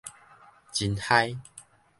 [0.73, 1.37] 真咍